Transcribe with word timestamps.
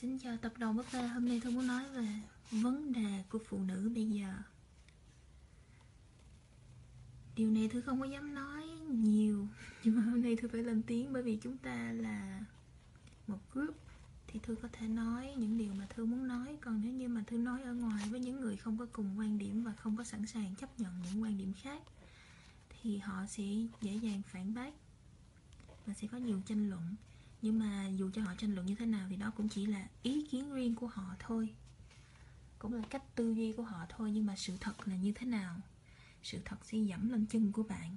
Xin 0.00 0.18
chào 0.18 0.36
tập 0.36 0.52
đầu 0.58 0.72
búp 0.72 0.86
bê, 0.92 1.06
hôm 1.06 1.28
nay 1.28 1.40
tôi 1.44 1.52
muốn 1.52 1.66
nói 1.66 1.88
về 1.88 2.06
vấn 2.50 2.92
đề 2.92 3.24
của 3.28 3.38
phụ 3.48 3.58
nữ 3.58 3.90
bây 3.94 4.06
giờ. 4.10 4.34
Điều 7.36 7.50
này 7.50 7.68
tôi 7.72 7.82
không 7.82 8.00
có 8.00 8.06
dám 8.06 8.34
nói 8.34 8.68
nhiều 8.88 9.48
Nhưng 9.84 9.96
mà 9.96 10.02
hôm 10.02 10.22
nay 10.22 10.36
tôi 10.42 10.50
phải 10.50 10.62
lên 10.62 10.82
tiếng 10.82 11.12
bởi 11.12 11.22
vì 11.22 11.36
chúng 11.36 11.58
ta 11.58 11.92
là 11.92 12.44
một 13.26 13.38
group 13.52 13.76
Thì 14.26 14.40
tôi 14.46 14.56
có 14.56 14.68
thể 14.72 14.88
nói 14.88 15.34
những 15.36 15.58
điều 15.58 15.74
mà 15.74 15.86
tôi 15.96 16.06
muốn 16.06 16.28
nói. 16.28 16.56
Còn 16.60 16.80
nếu 16.84 16.92
như 16.92 17.08
mà 17.08 17.24
tôi 17.30 17.38
nói 17.38 17.62
ở 17.62 17.74
ngoài 17.74 18.08
với 18.10 18.20
những 18.20 18.40
người 18.40 18.56
không 18.56 18.78
có 18.78 18.86
cùng 18.92 19.18
quan 19.18 19.38
điểm 19.38 19.64
Và 19.64 19.72
không 19.72 19.96
có 19.96 20.04
sẵn 20.04 20.26
sàng 20.26 20.54
chấp 20.54 20.80
nhận 20.80 20.92
những 21.02 21.22
quan 21.22 21.38
điểm 21.38 21.52
khác 21.62 21.82
Thì 22.68 22.98
họ 22.98 23.26
sẽ 23.26 23.44
dễ 23.80 23.94
dàng 23.94 24.22
phản 24.26 24.54
bác 24.54 24.74
Và 25.86 25.94
sẽ 25.94 26.08
có 26.12 26.18
nhiều 26.18 26.40
tranh 26.46 26.70
luận 26.70 26.94
nhưng 27.42 27.58
mà 27.58 27.88
dù 27.88 28.10
cho 28.10 28.22
họ 28.22 28.34
tranh 28.38 28.54
luận 28.54 28.66
như 28.66 28.74
thế 28.74 28.86
nào 28.86 29.06
thì 29.10 29.16
đó 29.16 29.32
cũng 29.36 29.48
chỉ 29.48 29.66
là 29.66 29.88
ý 30.02 30.26
kiến 30.30 30.54
riêng 30.54 30.74
của 30.74 30.86
họ 30.86 31.16
thôi. 31.18 31.54
Cũng 32.58 32.74
là 32.74 32.82
cách 32.90 33.14
tư 33.14 33.30
duy 33.30 33.52
của 33.52 33.62
họ 33.62 33.86
thôi, 33.88 34.10
nhưng 34.10 34.26
mà 34.26 34.36
sự 34.36 34.56
thật 34.60 34.88
là 34.88 34.96
như 34.96 35.12
thế 35.12 35.26
nào? 35.26 35.60
Sự 36.22 36.40
thật 36.44 36.56
sẽ 36.64 36.78
dẫm 36.78 37.10
lên 37.10 37.26
chân 37.26 37.52
của 37.52 37.62
bạn. 37.62 37.96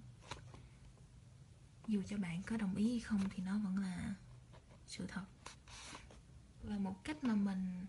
Dù 1.88 2.02
cho 2.08 2.18
bạn 2.18 2.44
có 2.44 2.58
đồng 2.58 2.76
ý 2.76 2.90
hay 2.90 3.00
không 3.00 3.22
thì 3.30 3.44
nó 3.44 3.58
vẫn 3.58 3.78
là 3.78 4.16
sự 4.88 5.08
thật. 5.08 5.26
Và 6.64 6.78
một 6.78 7.04
cách 7.04 7.24
mà 7.24 7.36
mình 7.36 7.86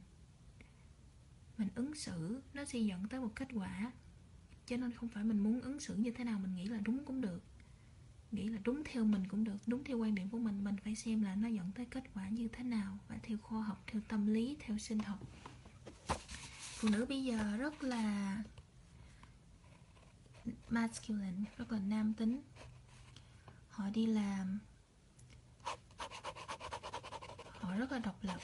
mình 1.58 1.68
ứng 1.74 1.94
xử, 1.94 2.42
nó 2.54 2.64
sẽ 2.64 2.78
dẫn 2.78 3.08
tới 3.08 3.20
một 3.20 3.32
kết 3.34 3.48
quả. 3.54 3.92
Cho 4.66 4.76
nên 4.76 4.92
không 4.92 5.08
phải 5.08 5.24
mình 5.24 5.38
muốn 5.38 5.60
ứng 5.60 5.80
xử 5.80 5.94
như 5.94 6.10
thế 6.10 6.24
nào 6.24 6.38
mình 6.38 6.54
nghĩ 6.54 6.64
là 6.64 6.78
đúng 6.84 7.04
cũng 7.04 7.20
được 7.20 7.42
nghĩ 8.32 8.48
là 8.48 8.58
đúng 8.64 8.82
theo 8.84 9.04
mình 9.04 9.28
cũng 9.28 9.44
được, 9.44 9.56
đúng 9.66 9.84
theo 9.84 9.98
quan 9.98 10.14
điểm 10.14 10.28
của 10.28 10.38
mình. 10.38 10.64
Mình 10.64 10.76
phải 10.84 10.94
xem 10.94 11.22
là 11.22 11.34
nó 11.34 11.48
dẫn 11.48 11.70
tới 11.74 11.86
kết 11.90 12.04
quả 12.14 12.28
như 12.28 12.48
thế 12.48 12.64
nào 12.64 12.98
và 13.08 13.18
theo 13.22 13.38
khoa 13.42 13.62
học, 13.62 13.82
theo 13.86 14.02
tâm 14.08 14.26
lý, 14.26 14.56
theo 14.60 14.78
sinh 14.78 14.98
học. 14.98 15.18
Phụ 16.58 16.88
nữ 16.88 17.06
bây 17.08 17.24
giờ 17.24 17.56
rất 17.56 17.82
là 17.82 18.36
masculine, 20.68 21.44
rất 21.56 21.72
là 21.72 21.78
nam 21.78 22.14
tính. 22.14 22.42
Họ 23.70 23.88
đi 23.88 24.06
làm, 24.06 24.58
họ 27.58 27.76
rất 27.78 27.92
là 27.92 27.98
độc 27.98 28.16
lập. 28.22 28.40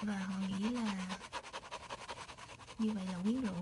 Và 0.00 0.18
họ 0.18 0.38
nghĩ 0.38 0.68
là 0.68 1.18
như 2.78 2.92
vậy 2.92 3.06
là 3.06 3.18
quyến 3.22 3.40
rũ. 3.40 3.54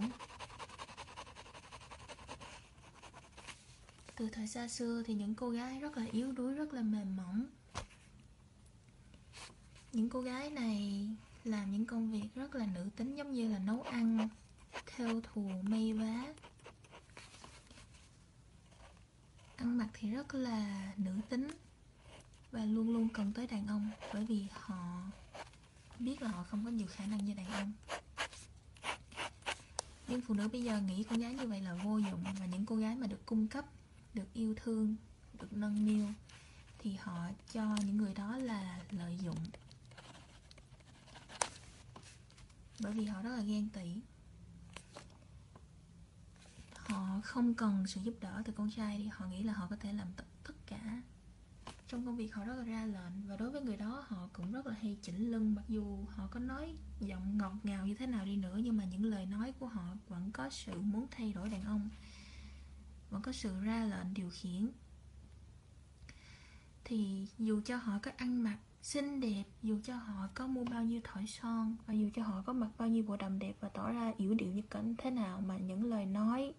Từ 4.16 4.28
thời 4.30 4.46
xa 4.46 4.68
xưa 4.68 5.02
thì 5.06 5.14
những 5.14 5.34
cô 5.34 5.50
gái 5.50 5.80
rất 5.80 5.96
là 5.96 6.06
yếu 6.12 6.32
đuối, 6.32 6.54
rất 6.54 6.72
là 6.72 6.82
mềm 6.82 7.16
mỏng. 7.16 7.46
Những 9.92 10.10
cô 10.10 10.20
gái 10.20 10.50
này 10.50 11.08
làm 11.44 11.72
những 11.72 11.86
công 11.86 12.10
việc 12.10 12.28
rất 12.34 12.54
là 12.54 12.66
nữ 12.74 12.88
tính, 12.96 13.14
giống 13.14 13.32
như 13.32 13.52
là 13.52 13.58
nấu 13.58 13.82
ăn, 13.82 14.28
theo 14.86 15.20
thù 15.20 15.50
may 15.62 15.92
vá. 15.92 16.24
Ăn 19.56 19.78
mặc 19.78 19.88
thì 19.92 20.10
rất 20.10 20.34
là 20.34 20.92
nữ 20.96 21.12
tính 21.28 21.48
và 22.50 22.64
luôn 22.64 22.90
luôn 22.90 23.08
cần 23.08 23.32
tới 23.32 23.46
đàn 23.46 23.66
ông, 23.66 23.90
bởi 24.12 24.24
vì 24.24 24.46
họ 24.50 25.02
biết 25.98 26.22
là 26.22 26.28
họ 26.28 26.44
không 26.44 26.64
có 26.64 26.70
nhiều 26.70 26.86
khả 26.90 27.06
năng 27.06 27.24
như 27.24 27.34
đàn 27.34 27.46
ông. 27.46 27.72
Nhưng 30.08 30.20
phụ 30.20 30.34
nữ 30.34 30.48
bây 30.48 30.62
giờ 30.62 30.80
nghĩ 30.80 31.04
con 31.04 31.18
gái 31.18 31.34
như 31.34 31.46
vậy 31.46 31.60
là 31.60 31.74
vô 31.74 31.98
dụng 31.98 32.24
và 32.40 32.46
những 32.46 32.66
cô 32.66 32.76
gái 32.76 32.96
mà 32.96 33.06
được 33.06 33.26
cung 33.26 33.48
cấp 33.48 33.64
được 34.16 34.34
yêu 34.34 34.54
thương, 34.56 34.96
được 35.40 35.52
nâng 35.52 35.86
niu, 35.86 36.06
thì 36.78 36.94
họ 36.94 37.28
cho 37.52 37.76
những 37.86 37.96
người 37.96 38.14
đó 38.14 38.36
là 38.36 38.80
lợi 38.90 39.18
dụng. 39.18 39.38
Bởi 42.80 42.92
vì 42.92 43.04
họ 43.04 43.22
rất 43.22 43.30
là 43.36 43.42
ghen 43.42 43.68
tị. 43.68 44.00
Họ 46.76 47.20
không 47.24 47.54
cần 47.54 47.86
sự 47.86 48.00
giúp 48.00 48.14
đỡ 48.20 48.42
từ 48.44 48.52
con 48.52 48.70
trai 48.70 48.98
thì 48.98 49.06
họ 49.06 49.26
nghĩ 49.26 49.42
là 49.42 49.52
họ 49.52 49.66
có 49.70 49.76
thể 49.76 49.92
làm 49.92 50.08
tất 50.44 50.54
cả. 50.66 51.02
Trong 51.88 52.06
công 52.06 52.16
việc 52.16 52.34
họ 52.34 52.44
rất 52.44 52.54
là 52.54 52.64
ra 52.64 52.86
lệnh, 52.86 53.26
và 53.28 53.36
đối 53.36 53.50
với 53.50 53.62
người 53.62 53.76
đó 53.76 54.04
họ 54.08 54.28
cũng 54.32 54.52
rất 54.52 54.66
là 54.66 54.74
hay 54.80 54.98
chỉnh 55.02 55.30
lưng, 55.30 55.54
mặc 55.54 55.64
dù 55.68 56.04
họ 56.10 56.26
có 56.26 56.40
nói 56.40 56.76
giọng 57.00 57.38
ngọt 57.38 57.52
ngào 57.62 57.86
như 57.86 57.94
thế 57.94 58.06
nào 58.06 58.24
đi 58.24 58.36
nữa, 58.36 58.60
nhưng 58.62 58.76
mà 58.76 58.84
những 58.84 59.04
lời 59.04 59.26
nói 59.26 59.52
của 59.58 59.66
họ 59.66 59.96
vẫn 60.08 60.32
có 60.32 60.50
sự 60.50 60.80
muốn 60.80 61.06
thay 61.10 61.32
đổi 61.32 61.48
đàn 61.48 61.64
ông 61.64 61.90
vẫn 63.10 63.22
có 63.22 63.32
sự 63.32 63.60
ra 63.60 63.84
lệnh 63.84 64.14
điều 64.14 64.30
khiển. 64.32 64.70
Thì 66.84 67.28
dù 67.38 67.60
cho 67.64 67.76
họ 67.76 67.98
có 68.02 68.10
ăn 68.16 68.42
mặc 68.42 68.58
xinh 68.82 69.20
đẹp, 69.20 69.44
dù 69.62 69.80
cho 69.84 69.96
họ 69.96 70.28
có 70.34 70.46
mua 70.46 70.64
bao 70.64 70.84
nhiêu 70.84 71.00
thỏi 71.04 71.26
son, 71.26 71.76
và 71.86 71.94
dù 71.94 72.10
cho 72.14 72.22
họ 72.22 72.42
có 72.42 72.52
mặc 72.52 72.70
bao 72.78 72.88
nhiêu 72.88 73.02
bộ 73.02 73.16
đầm 73.16 73.38
đẹp 73.38 73.56
và 73.60 73.68
tỏ 73.68 73.92
ra 73.92 74.12
yếu 74.16 74.34
điệu 74.34 74.52
như 74.52 74.62
cảnh 74.70 74.94
thế 74.98 75.10
nào 75.10 75.40
mà 75.40 75.58
những 75.58 75.84
lời 75.84 76.06
nói 76.06 76.54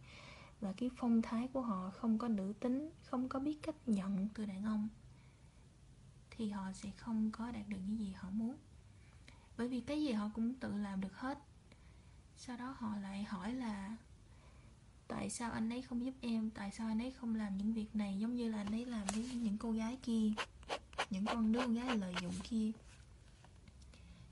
và 0.62 0.74
cái 0.78 0.90
phong 0.98 1.22
thái 1.22 1.48
của 1.48 1.62
họ 1.62 1.90
không 1.90 2.18
có 2.18 2.28
nữ 2.28 2.54
tính, 2.60 2.90
không 3.04 3.30
có 3.30 3.40
biết 3.40 3.60
cách 3.62 3.76
nhận 3.86 4.28
từ 4.34 4.46
đàn 4.46 4.64
ông, 4.64 4.90
thì 6.30 6.50
họ 6.50 6.72
sẽ 6.74 6.92
không 6.92 7.32
có 7.32 7.52
đạt 7.52 7.68
được 7.68 7.78
những 7.88 8.00
gì 8.00 8.12
họ 8.12 8.30
muốn. 8.30 8.58
Bởi 9.58 9.68
vì 9.68 9.82
cái 9.82 10.02
gì 10.02 10.12
họ 10.12 10.30
cũng 10.34 10.54
tự 10.54 10.78
làm 10.78 11.02
được 11.02 11.16
hết. 11.18 11.38
Sau 12.36 12.58
đó 12.58 12.76
họ 12.78 12.98
lại 12.98 13.24
hỏi 13.24 13.54
là 13.54 13.98
tại 15.08 15.30
sao 15.30 15.52
anh 15.52 15.70
ấy 15.70 15.82
không 15.82 16.06
giúp 16.06 16.14
em? 16.22 16.50
Tại 16.50 16.72
sao 16.72 16.88
anh 16.88 17.02
ấy 17.02 17.12
không 17.12 17.36
làm 17.36 17.58
những 17.58 17.74
việc 17.74 17.96
này 17.96 18.18
giống 18.20 18.36
như 18.36 18.50
là 18.50 18.58
anh 18.58 18.72
ấy 18.72 18.86
làm 18.86 19.08
với 19.14 19.30
những 19.34 19.58
cô 19.58 19.72
gái 19.72 19.98
kia? 20.04 20.32
Những 21.10 21.26
con 21.26 21.52
đứa 21.52 21.60
con 21.60 21.74
gái 21.74 21.98
lợi 21.98 22.14
dụng 22.22 22.34
kia? 22.44 22.72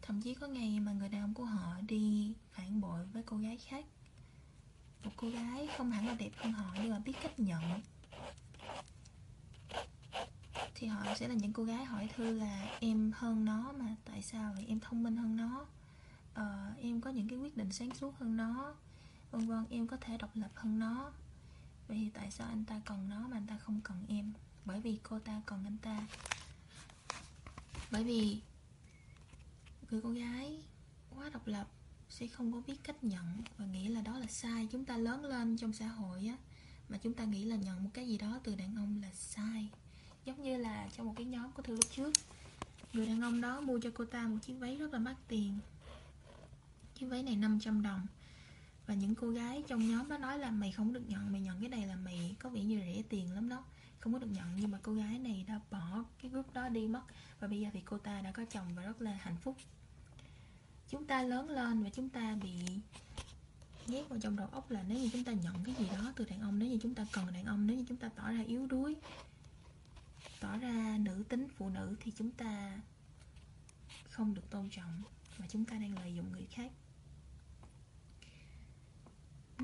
Thậm 0.01 0.21
chí 0.21 0.33
có 0.33 0.47
ngày 0.47 0.79
mà 0.79 0.91
người 0.91 1.09
đàn 1.09 1.21
ông 1.21 1.33
của 1.33 1.45
họ 1.45 1.73
đi 1.87 2.33
phản 2.51 2.81
bội 2.81 3.05
với 3.05 3.23
cô 3.23 3.37
gái 3.37 3.57
khác. 3.57 3.85
Một 5.03 5.11
cô 5.15 5.29
gái 5.29 5.69
không 5.77 5.91
hẳn 5.91 6.07
là 6.07 6.13
đẹp 6.13 6.31
hơn 6.35 6.53
họ 6.53 6.75
nhưng 6.75 6.91
mà 6.91 6.99
biết 6.99 7.13
cách 7.21 7.39
nhận. 7.39 7.81
Thì 10.75 10.87
họ 10.87 11.15
sẽ 11.15 11.27
là 11.27 11.35
những 11.35 11.53
cô 11.53 11.63
gái 11.63 11.85
hỏi 11.85 12.09
thư 12.15 12.39
là 12.39 12.77
em 12.79 13.11
hơn 13.15 13.45
nó 13.45 13.73
mà 13.77 13.95
tại 14.05 14.21
sao 14.21 14.53
vậy? 14.53 14.65
Em 14.67 14.79
thông 14.79 15.03
minh 15.03 15.17
hơn 15.17 15.35
nó. 15.35 15.65
Ờ, 16.33 16.73
em 16.81 17.01
có 17.01 17.09
những 17.09 17.29
cái 17.29 17.39
quyết 17.39 17.57
định 17.57 17.71
sáng 17.71 17.95
suốt 17.95 18.17
hơn 18.19 18.37
nó 18.37 18.75
vân 19.31 19.47
vân 19.47 19.65
em 19.69 19.87
có 19.87 19.97
thể 19.97 20.17
độc 20.17 20.35
lập 20.35 20.51
hơn 20.55 20.79
nó. 20.79 21.11
Vậy 21.87 21.97
thì 21.97 22.09
tại 22.13 22.31
sao 22.31 22.47
anh 22.47 22.65
ta 22.65 22.81
cần 22.85 23.09
nó 23.09 23.27
mà 23.27 23.37
anh 23.37 23.47
ta 23.47 23.57
không 23.57 23.81
cần 23.83 24.05
em? 24.07 24.33
Bởi 24.65 24.81
vì 24.81 24.99
cô 25.03 25.19
ta 25.19 25.41
cần 25.45 25.63
anh 25.65 25.77
ta. 25.77 26.07
Bởi 27.91 28.03
vì 28.03 28.41
người 29.89 30.01
con 30.01 30.13
gái 30.13 30.63
quá 31.09 31.29
độc 31.29 31.47
lập 31.47 31.67
sẽ 32.09 32.27
không 32.27 32.53
có 32.53 32.61
biết 32.67 32.75
cách 32.83 33.03
nhận 33.03 33.41
và 33.57 33.65
nghĩ 33.65 33.87
là 33.87 34.01
đó 34.01 34.19
là 34.19 34.27
sai. 34.27 34.67
Chúng 34.71 34.85
ta 34.85 34.97
lớn 34.97 35.25
lên 35.25 35.57
trong 35.57 35.73
xã 35.73 35.87
hội 35.87 36.27
á, 36.27 36.37
mà 36.89 36.97
chúng 36.97 37.13
ta 37.13 37.23
nghĩ 37.23 37.43
là 37.43 37.55
nhận 37.55 37.83
một 37.83 37.89
cái 37.93 38.07
gì 38.07 38.17
đó 38.17 38.39
từ 38.43 38.55
đàn 38.55 38.75
ông 38.75 39.01
là 39.01 39.09
sai. 39.13 39.69
Giống 40.25 40.43
như 40.43 40.57
là 40.57 40.89
trong 40.97 41.05
một 41.05 41.13
cái 41.17 41.25
nhóm 41.25 41.51
của 41.51 41.61
thư 41.61 41.73
lúc 41.75 41.85
trước, 41.95 42.13
người 42.93 43.07
đàn 43.07 43.21
ông 43.21 43.41
đó 43.41 43.61
mua 43.61 43.79
cho 43.79 43.89
cô 43.93 44.05
ta 44.05 44.27
một 44.27 44.37
chiếc 44.41 44.53
váy 44.53 44.75
rất 44.75 44.93
là 44.93 44.99
mắc 44.99 45.15
tiền. 45.27 45.59
Chiếc 46.95 47.05
váy 47.05 47.23
này 47.23 47.35
500 47.35 47.81
đồng 47.81 48.07
và 48.87 48.93
những 48.93 49.15
cô 49.15 49.29
gái 49.29 49.63
trong 49.67 49.89
nhóm 49.89 50.09
đó 50.09 50.17
nói 50.17 50.39
là 50.39 50.51
mày 50.51 50.71
không 50.71 50.93
được 50.93 51.03
nhận, 51.07 51.31
mày 51.31 51.41
nhận 51.41 51.59
cái 51.59 51.69
này 51.69 51.87
là 51.87 51.95
mày 51.95 52.35
có 52.39 52.49
vẻ 52.49 52.61
như 52.61 52.79
rẻ 52.79 53.01
tiền 53.09 53.33
lắm 53.33 53.49
đó. 53.49 53.63
Không 53.99 54.13
có 54.13 54.19
được 54.19 54.31
nhận, 54.31 54.55
nhưng 54.55 54.71
mà 54.71 54.79
cô 54.83 54.93
gái 54.93 55.19
này 55.19 55.45
đã 55.47 55.59
bỏ 55.71 56.03
cái 56.21 56.31
group 56.31 56.53
đó 56.53 56.69
đi 56.69 56.87
mất. 56.87 57.01
Và 57.39 57.47
bây 57.47 57.59
giờ 57.59 57.69
thì 57.73 57.81
cô 57.85 57.97
ta 57.97 58.21
đã 58.21 58.31
có 58.31 58.45
chồng 58.45 58.67
và 58.75 58.83
rất 58.83 59.01
là 59.01 59.17
hạnh 59.21 59.37
phúc. 59.41 59.57
Chúng 60.89 61.05
ta 61.05 61.21
lớn 61.21 61.49
lên 61.49 61.83
và 61.83 61.89
chúng 61.89 62.09
ta 62.09 62.35
bị 62.43 62.53
nhét 63.87 64.09
vào 64.09 64.19
trong 64.19 64.35
đầu 64.35 64.47
óc 64.47 64.71
là 64.71 64.83
nếu 64.87 64.97
như 64.97 65.09
chúng 65.13 65.23
ta 65.23 65.31
nhận 65.31 65.63
cái 65.63 65.75
gì 65.75 65.89
đó 65.93 66.13
từ 66.15 66.25
đàn 66.25 66.41
ông, 66.41 66.59
nếu 66.59 66.69
như 66.69 66.79
chúng 66.81 66.95
ta 66.95 67.05
cần 67.11 67.33
đàn 67.33 67.45
ông, 67.45 67.67
nếu 67.67 67.77
như 67.77 67.85
chúng 67.87 67.97
ta 67.97 68.09
tỏ 68.15 68.31
ra 68.31 68.43
yếu 68.47 68.67
đuối, 68.67 68.95
tỏ 70.39 70.57
ra 70.57 70.97
nữ 70.99 71.23
tính 71.29 71.47
phụ 71.57 71.69
nữ 71.69 71.95
thì 71.99 72.11
chúng 72.17 72.31
ta 72.31 72.79
không 74.09 74.33
được 74.33 74.49
tôn 74.49 74.69
trọng 74.69 75.03
và 75.37 75.47
chúng 75.49 75.65
ta 75.65 75.75
đang 75.77 75.99
lợi 75.99 76.15
dụng 76.15 76.31
người 76.31 76.47
khác 76.51 76.71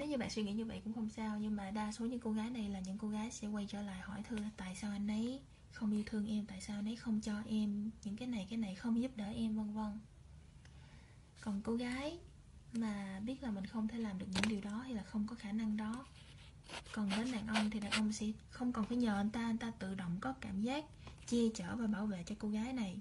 nếu 0.01 0.09
như 0.09 0.17
bạn 0.17 0.29
suy 0.29 0.43
nghĩ 0.43 0.53
như 0.53 0.65
vậy 0.65 0.81
cũng 0.83 0.93
không 0.93 1.09
sao, 1.09 1.37
nhưng 1.39 1.55
mà 1.55 1.71
đa 1.71 1.91
số 1.91 2.05
những 2.05 2.19
cô 2.19 2.31
gái 2.31 2.49
này 2.49 2.69
là 2.69 2.79
những 2.79 2.97
cô 2.97 3.09
gái 3.09 3.31
sẽ 3.31 3.47
quay 3.47 3.65
trở 3.69 3.81
lại 3.81 3.99
hỏi 3.99 4.23
thư 4.23 4.37
là 4.37 4.49
tại 4.57 4.75
sao 4.75 4.91
anh 4.91 5.07
ấy 5.07 5.41
không 5.71 5.91
yêu 5.91 6.03
thương 6.05 6.27
em? 6.27 6.45
Tại 6.45 6.61
sao 6.61 6.79
anh 6.79 6.87
ấy 6.87 6.95
không 6.95 7.21
cho 7.21 7.33
em 7.45 7.91
những 8.03 8.17
cái 8.17 8.27
này 8.27 8.47
cái 8.49 8.57
này 8.57 8.75
không 8.75 9.01
giúp 9.01 9.11
đỡ 9.15 9.25
em? 9.35 9.55
vân 9.55 9.73
vân. 9.73 9.99
Còn 11.41 11.61
cô 11.61 11.75
gái 11.75 12.19
mà 12.73 13.19
biết 13.25 13.43
là 13.43 13.51
mình 13.51 13.65
không 13.65 13.87
thể 13.87 13.97
làm 13.97 14.19
được 14.19 14.25
những 14.33 14.49
điều 14.49 14.61
đó 14.61 14.77
hay 14.77 14.93
là 14.93 15.03
không 15.03 15.27
có 15.27 15.35
khả 15.35 15.51
năng 15.51 15.77
đó, 15.77 16.05
còn 16.93 17.09
đến 17.09 17.31
đàn 17.31 17.47
ông 17.47 17.69
thì 17.69 17.79
đàn 17.79 17.91
ông 17.91 18.13
sẽ 18.13 18.25
không 18.49 18.73
cần 18.73 18.85
phải 18.85 18.97
nhờ 18.97 19.15
anh 19.15 19.29
ta 19.29 19.41
anh 19.41 19.57
ta 19.57 19.71
tự 19.79 19.95
động 19.95 20.17
có 20.21 20.33
cảm 20.41 20.61
giác 20.61 20.85
che 21.27 21.37
chở 21.55 21.75
và 21.75 21.87
bảo 21.87 22.05
vệ 22.05 22.23
cho 22.25 22.35
cô 22.39 22.49
gái 22.49 22.73
này. 22.73 22.97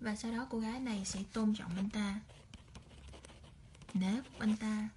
Và 0.00 0.16
sau 0.16 0.32
đó 0.32 0.46
cô 0.50 0.58
gái 0.58 0.80
này 0.80 1.04
sẽ 1.04 1.20
tôn 1.32 1.54
trọng 1.54 1.76
anh 1.76 1.90
ta. 1.90 2.20
Nể 3.94 4.20
anh 4.38 4.56
ta 4.56 4.88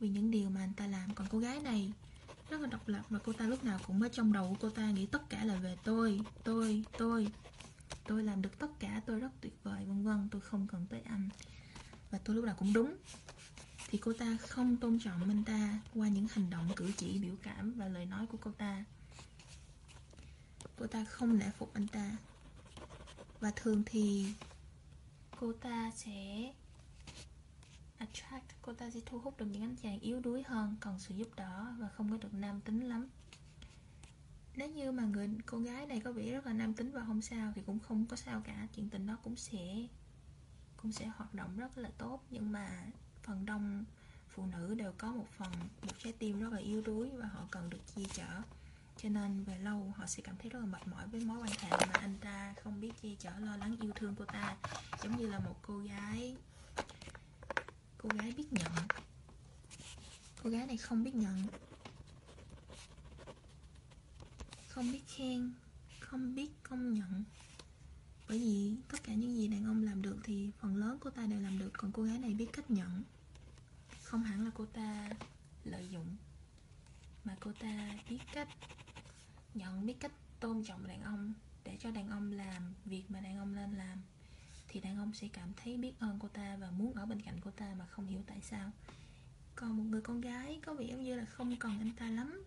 vì 0.00 0.08
những 0.08 0.30
điều 0.30 0.50
mà 0.50 0.60
anh 0.60 0.72
ta 0.72 0.86
làm. 0.86 1.14
Còn 1.14 1.26
cô 1.30 1.38
gái 1.38 1.60
này 1.60 1.92
rất 2.50 2.60
là 2.60 2.66
độc 2.66 2.88
lập 2.88 3.02
và 3.10 3.18
cô 3.24 3.32
ta 3.32 3.46
lúc 3.46 3.64
nào 3.64 3.80
cũng 3.86 4.02
ở 4.02 4.08
trong 4.08 4.32
đầu 4.32 4.48
của 4.48 4.56
cô 4.60 4.70
ta 4.70 4.90
nghĩ 4.90 5.06
tất 5.06 5.30
cả 5.30 5.44
là 5.44 5.54
về 5.56 5.76
tôi 5.84 6.20
tôi 6.44 6.84
tôi. 6.98 7.28
Tôi 8.06 8.22
làm 8.22 8.42
được 8.42 8.58
tất 8.58 8.70
cả, 8.80 9.00
tôi 9.06 9.20
rất 9.20 9.30
tuyệt 9.40 9.52
vời, 9.62 9.84
vân 9.84 10.04
vân, 10.04 10.28
tôi 10.30 10.40
không 10.40 10.66
cần 10.70 10.86
tới 10.90 11.00
anh. 11.00 11.28
Và 12.10 12.18
tôi 12.24 12.36
lúc 12.36 12.44
nào 12.44 12.54
cũng 12.58 12.72
đúng. 12.72 12.96
Thì 13.88 13.98
cô 13.98 14.12
ta 14.12 14.36
không 14.36 14.76
tôn 14.76 14.98
trọng 15.04 15.28
anh 15.28 15.44
ta 15.44 15.80
qua 15.94 16.08
những 16.08 16.26
hành 16.30 16.50
động 16.50 16.68
cử 16.76 16.92
chỉ, 16.96 17.18
biểu 17.18 17.34
cảm 17.42 17.72
và 17.72 17.88
lời 17.88 18.06
nói 18.06 18.26
của 18.26 18.38
cô 18.40 18.50
ta. 18.50 18.84
Cô 20.78 20.86
ta 20.86 21.04
không 21.04 21.38
nể 21.38 21.50
phục 21.58 21.74
anh 21.74 21.88
ta. 21.88 22.16
Và 23.40 23.52
thường 23.56 23.82
thì 23.86 24.26
cô 25.40 25.52
ta 25.52 25.90
sẽ 25.96 26.52
attract 27.98 28.49
cô 28.62 28.72
ta 28.72 28.90
sẽ 28.90 29.00
thu 29.06 29.18
hút 29.18 29.38
được 29.38 29.46
những 29.46 29.62
anh 29.62 29.76
chàng 29.82 30.00
yếu 30.00 30.20
đuối 30.20 30.42
hơn 30.42 30.76
cần 30.80 30.98
sự 30.98 31.14
giúp 31.14 31.28
đỡ 31.36 31.74
và 31.78 31.88
không 31.88 32.10
có 32.10 32.16
được 32.16 32.34
nam 32.34 32.60
tính 32.60 32.88
lắm. 32.88 33.08
Nếu 34.56 34.68
như 34.68 34.92
mà 34.92 35.02
người, 35.02 35.30
cô 35.46 35.58
gái 35.58 35.86
này 35.86 36.00
có 36.00 36.12
vẻ 36.12 36.30
rất 36.30 36.46
là 36.46 36.52
nam 36.52 36.74
tính 36.74 36.90
và 36.90 37.04
không 37.06 37.22
sao 37.22 37.52
thì 37.54 37.62
cũng 37.66 37.78
không 37.78 38.06
có 38.06 38.16
sao 38.16 38.40
cả. 38.44 38.66
Chuyện 38.76 38.90
tình 38.90 39.06
đó 39.06 39.18
cũng 39.24 39.36
sẽ 39.36 39.86
cũng 40.76 40.92
sẽ 40.92 41.06
hoạt 41.06 41.34
động 41.34 41.56
rất 41.56 41.78
là 41.78 41.90
tốt. 41.98 42.20
Nhưng 42.30 42.52
mà 42.52 42.84
phần 43.22 43.46
đông 43.46 43.84
phụ 44.28 44.46
nữ 44.46 44.74
đều 44.74 44.92
có 44.98 45.12
một 45.12 45.26
phần, 45.36 45.52
một 45.82 45.92
trái 45.98 46.12
tim 46.12 46.40
rất 46.40 46.52
là 46.52 46.58
yếu 46.58 46.82
đuối 46.82 47.10
và 47.10 47.26
họ 47.26 47.46
cần 47.50 47.70
được 47.70 47.94
chia 47.94 48.04
chở. 48.14 48.42
Cho 48.96 49.08
nên 49.08 49.44
về 49.44 49.58
lâu 49.58 49.92
họ 49.96 50.06
sẽ 50.06 50.22
cảm 50.22 50.36
thấy 50.36 50.50
rất 50.50 50.60
là 50.60 50.66
mệt 50.66 50.86
mỏi 50.86 51.06
với 51.06 51.20
mối 51.20 51.38
quan 51.38 51.50
hệ 51.58 51.70
mà 51.70 51.92
anh 52.00 52.18
ta 52.20 52.54
không 52.62 52.80
biết 52.80 52.92
che 53.02 53.08
chở, 53.18 53.30
lo 53.38 53.56
lắng 53.56 53.76
yêu 53.80 53.92
thương 53.94 54.14
cô 54.18 54.24
ta. 54.24 54.56
Giống 55.02 55.16
như 55.16 55.26
là 55.26 55.38
một 55.38 55.56
cô 55.62 55.78
gái 55.78 56.36
cô 58.02 58.08
gái 58.18 58.32
biết 58.36 58.52
nhận. 58.52 58.72
Cô 60.42 60.50
gái 60.50 60.66
này 60.66 60.76
không 60.76 61.04
biết 61.04 61.14
nhận. 61.14 61.46
Không 64.68 64.92
biết 64.92 65.02
khen, 65.06 65.52
không 66.00 66.34
biết 66.34 66.50
công 66.62 66.92
nhận. 66.94 67.24
Bởi 68.28 68.38
vì 68.38 68.76
tất 68.88 69.02
cả 69.04 69.14
những 69.14 69.36
gì 69.36 69.48
đàn 69.48 69.64
ông 69.64 69.82
làm 69.82 70.02
được 70.02 70.18
thì 70.24 70.50
phần 70.60 70.76
lớn 70.76 70.98
cô 71.00 71.10
ta 71.10 71.26
đều 71.26 71.40
làm 71.40 71.58
được, 71.58 71.70
còn 71.72 71.92
cô 71.92 72.02
gái 72.02 72.18
này 72.18 72.34
biết 72.34 72.48
cách 72.52 72.70
nhận. 72.70 73.02
Không 74.02 74.22
hẳn 74.22 74.44
là 74.44 74.50
cô 74.54 74.66
ta 74.66 75.10
lợi 75.64 75.88
dụng, 75.88 76.16
mà 77.24 77.36
cô 77.40 77.52
ta 77.60 77.98
biết 78.08 78.18
cách 78.32 78.48
nhận, 79.54 79.86
biết 79.86 79.96
cách 80.00 80.12
tôn 80.40 80.64
trọng 80.64 80.86
đàn 80.86 81.02
ông 81.02 81.34
để 81.64 81.76
cho 81.80 81.90
đàn 81.90 82.10
ông 82.10 82.32
làm 82.32 82.74
việc 82.84 83.04
mà 83.08 83.20
đàn 83.20 83.38
ông 83.38 83.54
nên 83.54 83.72
làm 83.72 83.98
thì 84.72 84.80
đàn 84.80 84.98
ông 84.98 85.12
sẽ 85.14 85.28
cảm 85.32 85.52
thấy 85.56 85.76
biết 85.76 85.92
ơn 85.98 86.18
cô 86.20 86.28
ta 86.28 86.56
và 86.60 86.70
muốn 86.70 86.94
ở 86.94 87.06
bên 87.06 87.22
cạnh 87.22 87.40
cô 87.44 87.50
ta 87.50 87.74
mà 87.78 87.86
không 87.86 88.06
hiểu 88.06 88.20
tại 88.26 88.40
sao. 88.42 88.70
Còn 89.54 89.76
một 89.76 89.84
người 89.84 90.00
con 90.00 90.20
gái 90.20 90.60
có 90.66 90.74
vẻ 90.74 90.86
như 90.86 91.14
là 91.14 91.24
không 91.24 91.56
cần 91.56 91.78
anh 91.78 91.92
ta 91.98 92.10
lắm. 92.10 92.44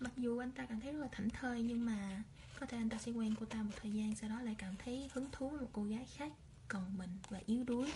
Mặc 0.00 0.12
dù 0.16 0.38
anh 0.38 0.50
ta 0.50 0.66
cảm 0.66 0.80
thấy 0.80 0.92
rất 0.92 0.98
là 0.98 1.08
thảnh 1.12 1.30
thơi 1.30 1.62
nhưng 1.62 1.84
mà 1.84 2.22
có 2.60 2.66
thể 2.66 2.78
anh 2.78 2.88
ta 2.88 2.98
sẽ 2.98 3.12
quen 3.12 3.34
cô 3.40 3.46
ta 3.46 3.62
một 3.62 3.72
thời 3.76 3.92
gian 3.92 4.14
sau 4.14 4.30
đó 4.30 4.40
lại 4.40 4.54
cảm 4.58 4.74
thấy 4.84 5.10
hứng 5.12 5.28
thú 5.32 5.48
với 5.48 5.60
một 5.60 5.70
cô 5.72 5.84
gái 5.84 6.06
khác 6.16 6.32
cần 6.68 6.98
mình 6.98 7.10
và 7.28 7.40
yếu 7.46 7.64
đuối 7.64 7.92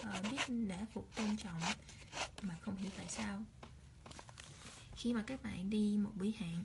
uh, 0.00 0.30
biết 0.30 0.54
để 0.68 0.78
phục 0.92 1.16
tôn 1.16 1.36
trọng 1.36 1.60
mà 2.42 2.56
không 2.60 2.76
hiểu 2.76 2.90
tại 2.96 3.06
sao. 3.08 3.44
Khi 4.96 5.14
mà 5.14 5.22
các 5.26 5.42
bạn 5.42 5.70
đi 5.70 5.98
một 5.98 6.10
buổi 6.14 6.34
hẹn 6.38 6.64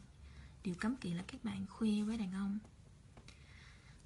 điều 0.63 0.75
cấm 0.75 0.95
kỵ 0.95 1.13
là 1.13 1.24
các 1.27 1.44
bạn 1.44 1.65
khoe 1.69 1.89
với 2.06 2.18
đàn 2.18 2.33
ông 2.33 2.60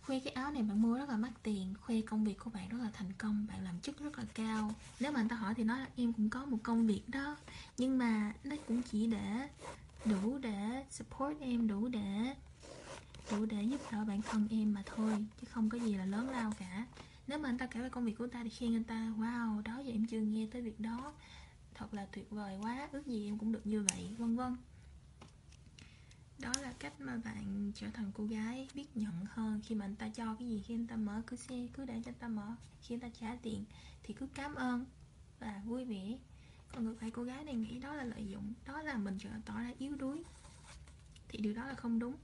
khoe 0.05 0.19
cái 0.19 0.33
áo 0.33 0.51
này 0.51 0.63
bạn 0.63 0.81
mua 0.81 0.97
rất 0.97 1.09
là 1.09 1.17
mắc 1.17 1.31
tiền 1.43 1.73
khoe 1.81 2.01
công 2.01 2.23
việc 2.23 2.37
của 2.39 2.49
bạn 2.49 2.69
rất 2.69 2.77
là 2.81 2.89
thành 2.93 3.13
công, 3.17 3.47
bạn 3.49 3.63
làm 3.63 3.79
chức 3.79 3.99
rất 3.99 4.17
là 4.17 4.25
cao. 4.33 4.73
Nếu 4.99 5.11
mà 5.11 5.19
anh 5.19 5.29
ta 5.29 5.35
hỏi 5.35 5.53
thì 5.53 5.63
nói 5.63 5.79
là 5.79 5.87
em 5.95 6.13
cũng 6.13 6.29
có 6.29 6.45
một 6.45 6.57
công 6.63 6.87
việc 6.87 7.03
đó, 7.07 7.37
nhưng 7.77 7.97
mà 7.97 8.33
nó 8.43 8.55
cũng 8.67 8.81
chỉ 8.81 9.07
để 9.07 9.49
đủ 10.05 10.37
để 10.37 10.85
support 10.89 11.39
em, 11.39 11.67
đủ 11.67 11.87
để 11.87 12.35
đủ 13.31 13.45
để 13.45 13.63
giúp 13.63 13.81
đỡ 13.91 14.03
bản 14.07 14.21
thân 14.21 14.47
em 14.51 14.73
mà 14.73 14.83
thôi, 14.85 15.25
chứ 15.41 15.47
không 15.51 15.69
có 15.69 15.77
gì 15.77 15.95
là 15.95 16.05
lớn 16.05 16.29
lao 16.29 16.51
cả. 16.59 16.85
Nếu 17.27 17.39
mà 17.39 17.49
anh 17.49 17.57
ta 17.57 17.65
kể 17.65 17.79
về 17.81 17.89
công 17.89 18.05
việc 18.05 18.17
của 18.17 18.27
ta 18.27 18.43
thì 18.43 18.49
khen 18.49 18.75
anh 18.75 18.83
ta, 18.83 19.13
wow, 19.17 19.61
đó 19.63 19.79
giờ 19.79 19.91
em 19.91 20.05
chưa 20.07 20.19
nghe 20.19 20.47
tới 20.51 20.61
việc 20.61 20.79
đó, 20.79 21.13
thật 21.73 21.93
là 21.93 22.05
tuyệt 22.11 22.29
vời 22.29 22.57
quá, 22.61 22.89
ước 22.91 23.07
gì 23.07 23.27
em 23.27 23.37
cũng 23.37 23.51
được 23.51 23.67
như 23.67 23.85
vậy, 23.89 24.15
vân 24.17 24.35
vân 24.35 24.55
đó 26.41 26.53
là 26.61 26.73
cách 26.79 27.01
mà 27.01 27.17
bạn 27.17 27.71
trở 27.75 27.87
thành 27.93 28.11
cô 28.13 28.25
gái 28.25 28.67
biết 28.73 28.97
nhận 28.97 29.25
hơn 29.29 29.61
khi 29.63 29.75
mà 29.75 29.85
anh 29.85 29.95
ta 29.95 30.09
cho 30.09 30.35
cái 30.35 30.49
gì, 30.49 30.63
khi 30.67 30.73
anh 30.73 30.87
ta 30.87 30.95
mở 30.95 31.21
cửa 31.25 31.37
xe, 31.37 31.67
cứ 31.73 31.85
để 31.85 32.01
cho 32.05 32.11
anh 32.11 32.19
ta 32.19 32.27
mở, 32.27 32.55
khi 32.81 32.95
anh 32.95 32.99
ta 32.99 33.09
trả 33.19 33.35
tiền 33.35 33.65
thì 34.03 34.13
cứ 34.13 34.27
cảm 34.33 34.55
ơn 34.55 34.85
và 35.39 35.61
vui 35.65 35.85
vẻ. 35.85 36.17
Còn 36.73 36.85
ngược 36.85 37.01
lại 37.01 37.11
cô 37.11 37.23
gái 37.23 37.43
này 37.43 37.55
nghĩ 37.55 37.79
đó 37.79 37.93
là 37.93 38.03
lợi 38.03 38.29
dụng, 38.29 38.53
đó 38.65 38.81
là 38.81 38.97
mình 38.97 39.17
trở 39.19 39.29
tỏ 39.45 39.59
ra 39.59 39.71
yếu 39.79 39.95
đuối 39.95 40.23
thì 41.29 41.39
điều 41.39 41.53
đó 41.53 41.65
là 41.65 41.73
không 41.73 41.99
đúng. 41.99 42.15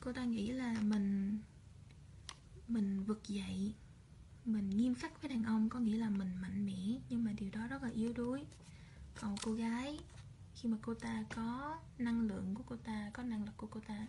Cô 0.00 0.12
ta 0.12 0.24
nghĩ 0.24 0.52
là 0.52 0.76
mình 0.82 1.38
mình 2.68 3.04
vực 3.04 3.28
dậy, 3.28 3.74
mình 4.44 4.70
nghiêm 4.70 4.94
khắc 4.94 5.22
với 5.22 5.28
đàn 5.28 5.44
ông, 5.44 5.68
có 5.68 5.78
nghĩa 5.78 5.96
là 5.96 6.10
mình 6.10 6.34
mạnh 6.42 6.66
mẽ, 6.66 6.98
nhưng 7.08 7.24
mà 7.24 7.32
điều 7.32 7.50
đó 7.50 7.66
rất 7.66 7.82
là 7.82 7.88
yếu 7.88 8.12
đuối. 8.12 8.44
Còn 9.20 9.36
cô 9.42 9.52
gái 9.52 9.98
khi 10.56 10.68
mà 10.68 10.76
cô 10.82 10.94
ta 10.94 11.24
có 11.34 11.78
năng 11.98 12.20
lượng 12.20 12.54
của 12.54 12.62
cô 12.66 12.76
ta, 12.76 13.10
có 13.12 13.22
năng 13.22 13.44
lực 13.44 13.56
của 13.56 13.66
cô 13.66 13.80
ta, 13.88 14.06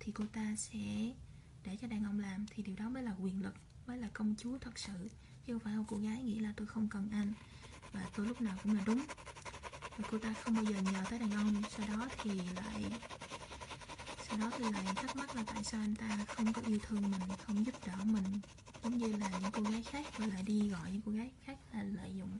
thì 0.00 0.12
cô 0.12 0.24
ta 0.32 0.54
sẽ 0.56 1.12
để 1.64 1.76
cho 1.80 1.88
đàn 1.88 2.04
ông 2.04 2.20
làm. 2.20 2.46
Thì 2.50 2.62
điều 2.62 2.76
đó 2.76 2.88
mới 2.88 3.02
là 3.02 3.14
quyền 3.20 3.42
lực, 3.42 3.54
mới 3.86 3.98
là 3.98 4.08
công 4.12 4.34
chúa 4.38 4.58
thật 4.58 4.78
sự. 4.78 5.08
Chứ 5.46 5.52
không 5.52 5.60
phải 5.60 5.76
là 5.76 5.82
cô 5.88 5.96
gái 5.96 6.22
nghĩ 6.22 6.38
là 6.38 6.52
tôi 6.56 6.66
không 6.66 6.88
cần 6.88 7.08
anh, 7.12 7.32
và 7.92 8.06
tôi 8.16 8.26
lúc 8.26 8.40
nào 8.40 8.56
cũng 8.62 8.74
là 8.74 8.82
đúng. 8.86 9.02
Và 9.96 10.08
cô 10.10 10.18
ta 10.18 10.34
không 10.44 10.54
bao 10.54 10.64
giờ 10.64 10.80
nhờ 10.92 11.04
tới 11.10 11.18
đàn 11.18 11.30
ông. 11.30 11.62
Sau 11.70 11.86
đó 11.88 12.08
thì 12.22 12.30
lại, 12.56 12.84
sau 14.28 14.38
đó 14.38 14.50
thì 14.58 14.64
lại 14.72 14.84
thắc 14.96 15.16
mắc 15.16 15.36
là 15.36 15.44
tại 15.46 15.64
sao 15.64 15.80
anh 15.80 15.94
ta 15.94 16.24
không 16.28 16.52
có 16.52 16.62
yêu 16.66 16.78
thương 16.82 17.02
mình, 17.02 17.22
không 17.46 17.66
giúp 17.66 17.74
đỡ 17.86 17.96
mình, 18.04 18.40
giống 18.84 18.98
như 18.98 19.12
là 19.12 19.30
những 19.42 19.50
cô 19.52 19.62
gái 19.62 19.82
khác 19.82 20.06
và 20.18 20.26
lại 20.26 20.42
đi 20.42 20.68
gọi 20.68 20.92
những 20.92 21.02
cô 21.02 21.12
gái 21.12 21.30
khác 21.44 21.58
là 21.72 21.82
lợi 21.82 22.16
dụng 22.16 22.38